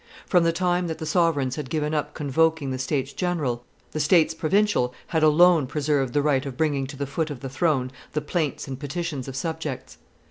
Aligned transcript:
From 0.25 0.43
the 0.43 0.51
time 0.51 0.87
that 0.87 0.97
the 0.97 1.05
sovereigns 1.05 1.57
had 1.57 1.69
given 1.69 1.93
up 1.93 2.15
convoking 2.15 2.71
the 2.71 2.79
states 2.79 3.13
general, 3.13 3.63
the 3.91 3.99
states 3.99 4.33
provincial 4.33 4.95
had 5.09 5.21
alone 5.21 5.67
preserved 5.67 6.13
the 6.13 6.23
right 6.23 6.43
of 6.43 6.57
bringing 6.57 6.87
to 6.87 6.97
the 6.97 7.05
foot 7.05 7.29
of 7.29 7.41
the 7.41 7.49
throne 7.49 7.91
the 8.13 8.21
plaints 8.21 8.67
and 8.67 8.79
petitions 8.79 9.27
of 9.27 9.35
subjects. 9.35 9.99